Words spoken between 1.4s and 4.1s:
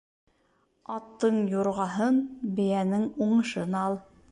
юрғаһын, бейәнең уңышын ал.